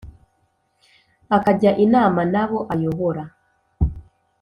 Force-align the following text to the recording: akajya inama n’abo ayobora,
akajya 1.35 1.71
inama 1.85 2.21
n’abo 2.31 2.59
ayobora, 2.73 3.23